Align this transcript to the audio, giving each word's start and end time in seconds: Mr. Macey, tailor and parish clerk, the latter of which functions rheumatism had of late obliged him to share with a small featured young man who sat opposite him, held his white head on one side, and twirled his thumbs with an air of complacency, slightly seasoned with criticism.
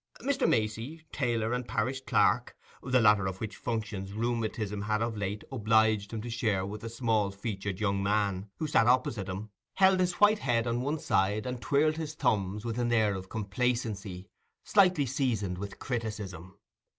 Mr. 0.21 0.49
Macey, 0.49 1.05
tailor 1.11 1.53
and 1.53 1.67
parish 1.67 2.01
clerk, 2.05 2.55
the 2.81 2.99
latter 2.99 3.27
of 3.27 3.39
which 3.39 3.55
functions 3.55 4.13
rheumatism 4.13 4.81
had 4.81 4.99
of 4.99 5.15
late 5.15 5.43
obliged 5.51 6.11
him 6.11 6.23
to 6.23 6.27
share 6.31 6.65
with 6.65 6.83
a 6.83 6.89
small 6.89 7.29
featured 7.29 7.79
young 7.79 8.01
man 8.01 8.49
who 8.57 8.65
sat 8.65 8.87
opposite 8.87 9.29
him, 9.29 9.51
held 9.75 9.99
his 9.99 10.13
white 10.13 10.39
head 10.39 10.65
on 10.65 10.81
one 10.81 10.97
side, 10.97 11.45
and 11.45 11.61
twirled 11.61 11.97
his 11.97 12.15
thumbs 12.15 12.65
with 12.65 12.79
an 12.79 12.91
air 12.91 13.13
of 13.13 13.29
complacency, 13.29 14.27
slightly 14.63 15.05
seasoned 15.05 15.59
with 15.59 15.77
criticism. 15.77 16.57